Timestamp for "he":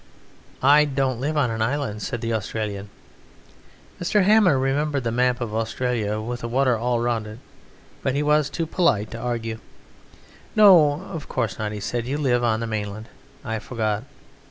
8.15-8.23, 11.71-11.79